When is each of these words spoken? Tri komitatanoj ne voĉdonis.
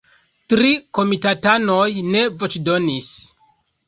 Tri 0.51 0.69
komitatanoj 0.99 1.89
ne 2.15 2.23
voĉdonis. 2.39 3.11